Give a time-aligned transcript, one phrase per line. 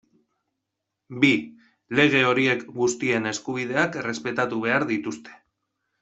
[1.23, 1.29] Bi,
[1.99, 5.37] lege horiek guztien eskubideak errespetatu behar dituzte.